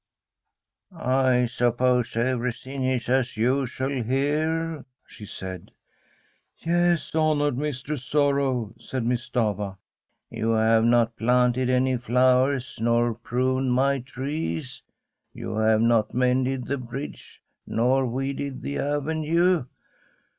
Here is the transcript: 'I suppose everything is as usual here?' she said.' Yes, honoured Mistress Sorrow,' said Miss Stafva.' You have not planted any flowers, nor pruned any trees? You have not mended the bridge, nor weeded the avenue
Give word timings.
'I 1.29 1.45
suppose 1.45 2.17
everything 2.17 2.83
is 2.83 3.07
as 3.07 3.37
usual 3.37 4.01
here?' 4.01 4.83
she 5.07 5.27
said.' 5.27 5.69
Yes, 6.57 7.13
honoured 7.13 7.55
Mistress 7.55 8.03
Sorrow,' 8.03 8.73
said 8.79 9.05
Miss 9.05 9.29
Stafva.' 9.29 9.77
You 10.31 10.53
have 10.53 10.85
not 10.85 11.17
planted 11.17 11.69
any 11.69 11.97
flowers, 11.97 12.79
nor 12.81 13.13
pruned 13.13 13.77
any 13.77 14.01
trees? 14.01 14.81
You 15.35 15.57
have 15.57 15.81
not 15.81 16.15
mended 16.15 16.65
the 16.65 16.79
bridge, 16.79 17.43
nor 17.67 18.07
weeded 18.07 18.63
the 18.63 18.79
avenue 18.79 19.65